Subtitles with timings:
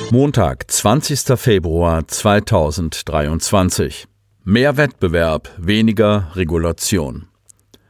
[0.09, 1.37] Montag, 20.
[1.37, 4.07] Februar 2023.
[4.43, 7.27] Mehr Wettbewerb, weniger Regulation.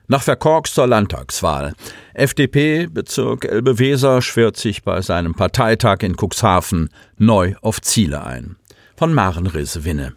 [0.07, 1.73] Nach verkorkster Landtagswahl.
[2.13, 8.55] FDP Bezirk Elbe-Weser schwört sich bei seinem Parteitag in Cuxhaven neu auf Ziele ein.
[8.95, 10.13] Von Maren Risse-Winne.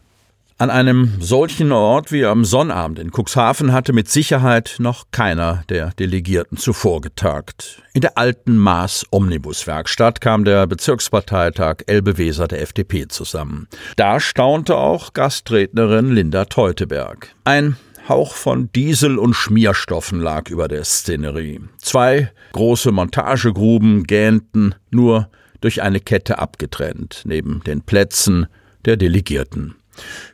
[0.60, 5.90] An einem solchen Ort wie am Sonnabend in Cuxhaven hatte mit Sicherheit noch keiner der
[5.90, 7.80] Delegierten zuvor getagt.
[7.94, 13.68] In der alten Maas Omnibuswerkstatt kam der Bezirksparteitag Elbe-Weser der FDP zusammen.
[13.94, 17.28] Da staunte auch Gastrednerin Linda Teuteberg.
[17.44, 17.76] Ein
[18.08, 21.60] Hauch von Diesel und Schmierstoffen lag über der Szenerie.
[21.76, 25.28] Zwei große Montagegruben gähnten nur
[25.60, 28.46] durch eine Kette abgetrennt, neben den Plätzen
[28.84, 29.74] der Delegierten.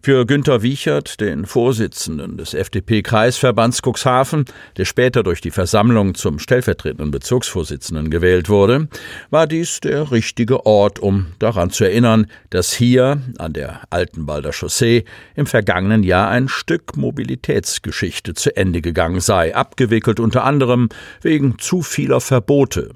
[0.03, 4.45] Für Günter Wiechert, den Vorsitzenden des FDP-Kreisverbands Cuxhaven,
[4.77, 8.89] der später durch die Versammlung zum stellvertretenden Bezirksvorsitzenden gewählt wurde,
[9.31, 15.05] war dies der richtige Ort, um daran zu erinnern, dass hier an der Altenwalder Chaussee
[15.35, 20.89] im vergangenen Jahr ein Stück Mobilitätsgeschichte zu Ende gegangen sei, abgewickelt unter anderem
[21.23, 22.91] wegen zu vieler Verbote.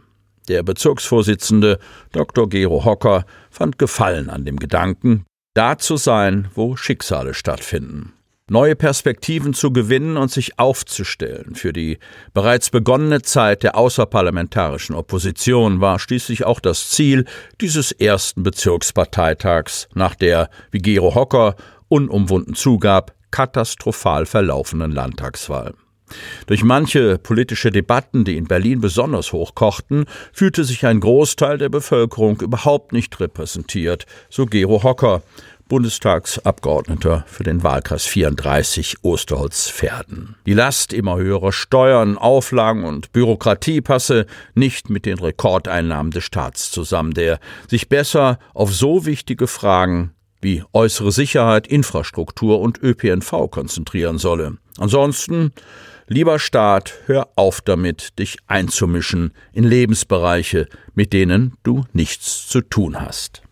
[0.49, 1.79] Der Bezirksvorsitzende
[2.13, 2.49] Dr.
[2.49, 5.27] Gero Hocker fand Gefallen an dem Gedanken,
[5.59, 8.13] da zu sein, wo Schicksale stattfinden.
[8.49, 11.99] Neue Perspektiven zu gewinnen und sich aufzustellen für die
[12.33, 17.25] bereits begonnene Zeit der außerparlamentarischen Opposition war schließlich auch das Ziel
[17.61, 21.57] dieses ersten Bezirksparteitags nach der, wie Gero Hocker
[21.89, 25.75] unumwunden zugab, katastrophal verlaufenden Landtagswahl.
[26.47, 32.41] Durch manche politische Debatten, die in Berlin besonders hochkochten, fühlte sich ein Großteil der Bevölkerung
[32.41, 35.23] überhaupt nicht repräsentiert, so Gero Hocker,
[35.69, 40.37] Bundestagsabgeordneter für den Wahlkreis 34 Osterholz-Verden.
[40.47, 46.71] Die Last immer höherer Steuern, Auflagen und Bürokratie passe nicht mit den Rekordeinnahmen des Staats
[46.71, 54.19] zusammen, der sich besser auf so wichtige Fragen wie äußere Sicherheit, Infrastruktur und ÖPNV konzentrieren
[54.19, 54.59] solle.
[54.79, 55.53] Ansonsten
[56.11, 62.99] Lieber Staat, hör auf damit, dich einzumischen in Lebensbereiche, mit denen du nichts zu tun
[62.99, 63.43] hast.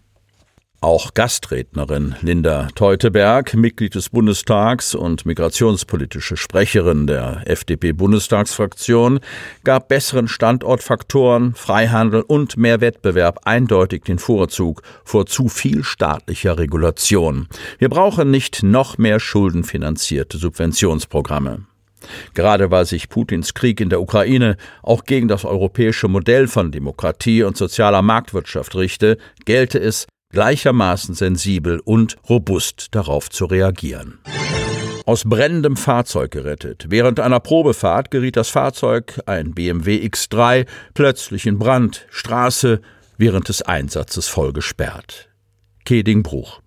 [0.86, 9.18] Auch Gastrednerin Linda Teuteberg, Mitglied des Bundestags und migrationspolitische Sprecherin der FDP-Bundestagsfraktion,
[9.64, 17.48] gab besseren Standortfaktoren, Freihandel und mehr Wettbewerb eindeutig den Vorzug vor zu viel staatlicher Regulation.
[17.80, 21.64] Wir brauchen nicht noch mehr schuldenfinanzierte Subventionsprogramme.
[22.34, 27.42] Gerade weil sich Putins Krieg in der Ukraine auch gegen das europäische Modell von Demokratie
[27.42, 34.18] und sozialer Marktwirtschaft richte, gelte es, gleichermaßen sensibel und robust darauf zu reagieren.
[35.06, 36.86] Aus brennendem Fahrzeug gerettet.
[36.88, 42.80] Während einer Probefahrt geriet das Fahrzeug, ein BMW X3, plötzlich in Brand, Straße
[43.16, 45.28] während des Einsatzes voll gesperrt.
[45.84, 46.60] Kedingbruch.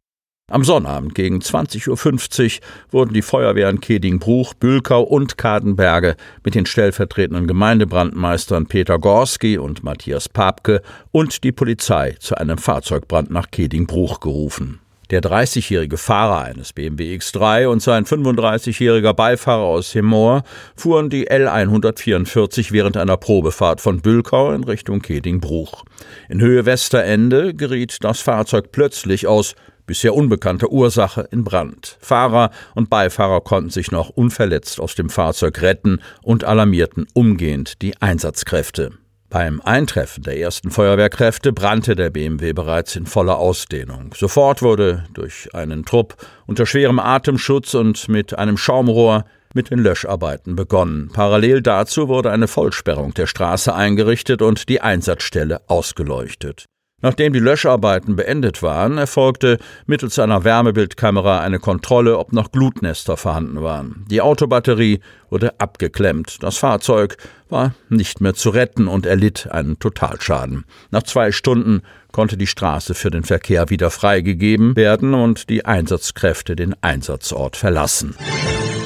[0.49, 7.45] Am Sonnabend gegen 20.50 Uhr wurden die Feuerwehren Kedingbruch, Bülkau und Kadenberge mit den stellvertretenden
[7.45, 14.79] Gemeindebrandmeistern Peter Gorski und Matthias Papke und die Polizei zu einem Fahrzeugbrand nach Kedingbruch gerufen.
[15.11, 20.43] Der 30-jährige Fahrer eines BMW X3 und sein 35-jähriger Beifahrer aus Hemmoor
[20.75, 25.83] fuhren die L144 während einer Probefahrt von Bülkau in Richtung Kedingbruch.
[26.27, 29.55] In Höhe Westerende geriet das Fahrzeug plötzlich aus
[29.89, 31.97] bisher unbekannte Ursache in Brand.
[31.99, 37.99] Fahrer und Beifahrer konnten sich noch unverletzt aus dem Fahrzeug retten und alarmierten umgehend die
[37.99, 38.91] Einsatzkräfte.
[39.31, 44.13] Beim Eintreffen der ersten Feuerwehrkräfte brannte der BMW bereits in voller Ausdehnung.
[44.15, 46.15] Sofort wurde durch einen Trupp
[46.45, 49.25] unter schwerem Atemschutz und mit einem Schaumrohr
[49.55, 51.09] mit den Löscharbeiten begonnen.
[51.11, 56.65] Parallel dazu wurde eine Vollsperrung der Straße eingerichtet und die Einsatzstelle ausgeleuchtet.
[57.01, 63.61] Nachdem die Löscharbeiten beendet waren, erfolgte mittels einer Wärmebildkamera eine Kontrolle, ob noch Glutnester vorhanden
[63.61, 64.05] waren.
[64.09, 64.99] Die Autobatterie
[65.29, 66.43] wurde abgeklemmt.
[66.43, 67.17] Das Fahrzeug
[67.47, 70.65] war nicht mehr zu retten und erlitt einen Totalschaden.
[70.91, 71.81] Nach zwei Stunden
[72.11, 78.15] konnte die Straße für den Verkehr wieder freigegeben werden und die Einsatzkräfte den Einsatzort verlassen.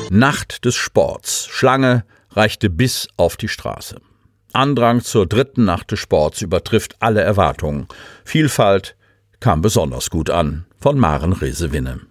[0.10, 1.48] Nacht des Sports.
[1.50, 3.98] Schlange reichte bis auf die Straße.
[4.54, 7.88] Andrang zur dritten Nacht des Sports übertrifft alle Erwartungen.
[8.24, 8.96] Vielfalt
[9.40, 10.66] kam besonders gut an.
[10.80, 12.02] Von Maren Resewinne.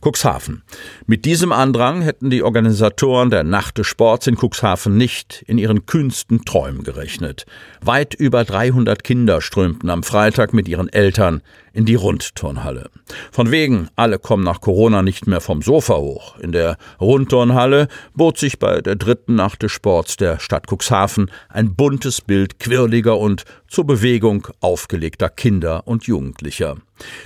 [0.00, 0.62] Cuxhaven.
[1.06, 5.86] Mit diesem Andrang hätten die Organisatoren der Nacht des Sports in Cuxhaven nicht in ihren
[5.86, 7.46] kühnsten Träumen gerechnet.
[7.80, 11.42] Weit über 300 Kinder strömten am Freitag mit ihren Eltern
[11.72, 12.90] in die Rundturnhalle.
[13.30, 16.38] Von wegen, alle kommen nach Corona nicht mehr vom Sofa hoch.
[16.38, 21.74] In der Rundturnhalle bot sich bei der dritten Nacht des Sports der Stadt Cuxhaven ein
[21.74, 26.76] buntes Bild quirliger und zur Bewegung aufgelegter Kinder und Jugendlicher.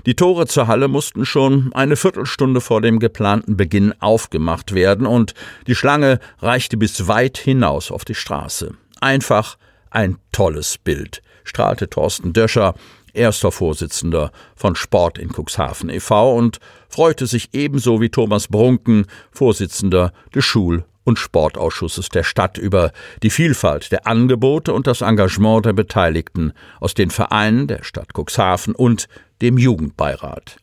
[0.07, 5.35] Die Tore zur Halle mussten schon eine Viertelstunde vor dem geplanten Beginn aufgemacht werden und
[5.67, 8.75] die Schlange reichte bis weit hinaus auf die Straße.
[9.01, 9.57] Einfach
[9.91, 12.75] ein tolles Bild, strahlte Thorsten Döscher,
[13.13, 16.37] erster Vorsitzender von Sport in Cuxhaven e.V.
[16.37, 16.59] und
[16.89, 22.91] freute sich ebenso wie Thomas Brunken, Vorsitzender des Schul- und Sportausschusses der Stadt über
[23.23, 28.75] die Vielfalt der Angebote und das Engagement der Beteiligten aus den Vereinen der Stadt Cuxhaven
[28.75, 29.09] und
[29.41, 30.59] dem Jugendbeirat.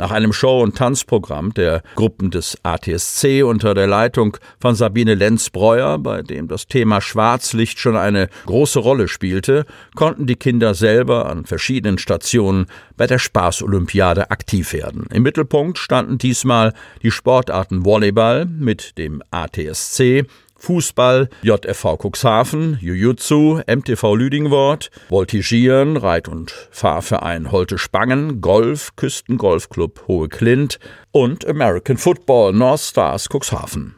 [0.00, 5.98] Nach einem Show- und Tanzprogramm der Gruppen des ATSC unter der Leitung von Sabine Lenz-Breuer,
[5.98, 11.44] bei dem das Thema Schwarzlicht schon eine große Rolle spielte, konnten die Kinder selber an
[11.44, 12.64] verschiedenen Stationen
[12.96, 15.04] bei der Spaßolympiade aktiv werden.
[15.12, 20.24] Im Mittelpunkt standen diesmal die Sportarten Volleyball mit dem ATSC,
[20.60, 30.28] Fußball, JFV Cuxhaven, Jujutsu, MTV Lüdingwort, Voltigieren, Reit- und Fahrverein Holte Spangen, Golf, Küstengolfclub Hohe
[30.28, 30.78] Klint
[31.10, 33.96] und American Football North Stars Cuxhaven.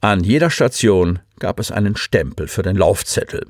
[0.00, 3.46] An jeder Station gab es einen Stempel für den Laufzettel.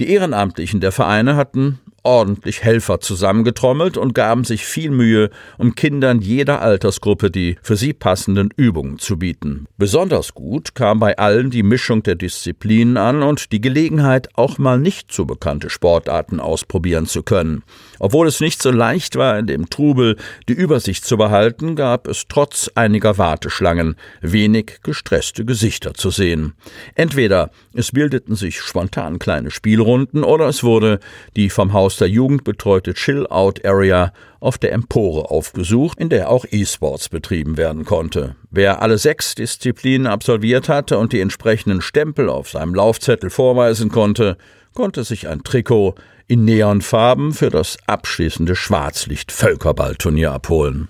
[0.00, 6.20] Die Ehrenamtlichen der Vereine hatten ordentlich Helfer zusammengetrommelt und gaben sich viel Mühe, um Kindern
[6.20, 9.66] jeder Altersgruppe die für sie passenden Übungen zu bieten.
[9.78, 14.78] Besonders gut kam bei allen die Mischung der Disziplinen an und die Gelegenheit, auch mal
[14.78, 17.62] nicht so bekannte Sportarten ausprobieren zu können.
[17.98, 20.16] Obwohl es nicht so leicht war, in dem Trubel
[20.48, 26.54] die Übersicht zu behalten, gab es trotz einiger Warteschlangen wenig gestresste Gesichter zu sehen.
[26.94, 30.98] Entweder es bildeten sich spontan kleine Spielrunden oder es wurde
[31.36, 37.08] die vom Haus der Jugend betreute Chill-Out-Area auf der Empore aufgesucht, in der auch E-Sports
[37.08, 38.36] betrieben werden konnte.
[38.50, 44.36] Wer alle sechs Disziplinen absolviert hatte und die entsprechenden Stempel auf seinem Laufzettel vorweisen konnte,
[44.74, 45.94] konnte sich ein Trikot
[46.26, 50.88] in Neonfarben für das abschließende Schwarzlicht-Völkerballturnier abholen.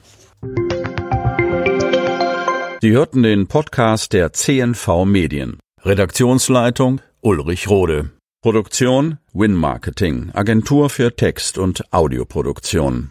[2.80, 5.58] Sie hörten den Podcast der CNV Medien.
[5.82, 8.10] Redaktionsleitung Ulrich Rode.
[8.42, 13.10] Produktion Win Marketing, Agentur für Text- und Audioproduktion.